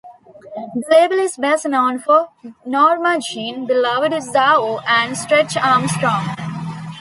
[0.73, 2.29] The label is best known for
[2.65, 6.27] Norma Jean, Beloved, Zao and Stretch Arm Strong.